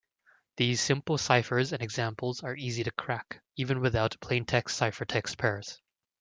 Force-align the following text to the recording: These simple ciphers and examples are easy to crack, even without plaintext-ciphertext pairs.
These 0.57 0.81
simple 0.81 1.19
ciphers 1.19 1.71
and 1.73 1.83
examples 1.83 2.41
are 2.41 2.55
easy 2.57 2.83
to 2.83 2.89
crack, 2.89 3.43
even 3.55 3.81
without 3.81 4.19
plaintext-ciphertext 4.19 5.37
pairs. 5.37 5.79